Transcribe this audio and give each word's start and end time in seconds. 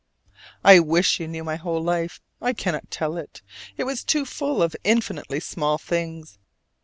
I 0.63 0.79
wish 0.79 1.19
you 1.19 1.27
knew 1.27 1.43
my 1.43 1.57
whole 1.57 1.79
life: 1.79 2.19
I 2.41 2.53
cannot 2.53 2.89
tell 2.89 3.17
it: 3.17 3.43
it 3.77 3.83
was 3.83 4.03
too 4.03 4.25
full 4.25 4.63
of 4.63 4.75
infinitely 4.83 5.39
small 5.39 5.77
things. 5.77 6.39